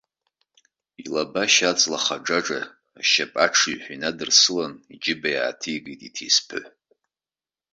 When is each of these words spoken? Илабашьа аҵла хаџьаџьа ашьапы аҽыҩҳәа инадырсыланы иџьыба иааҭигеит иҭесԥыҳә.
Илабашьа 1.03 1.65
аҵла 1.71 1.99
хаџьаџьа 2.03 2.61
ашьапы 2.99 3.39
аҽыҩҳәа 3.45 3.93
инадырсыланы 3.95 4.79
иџьыба 4.93 5.29
иааҭигеит 5.33 6.01
иҭесԥыҳә. 6.07 6.67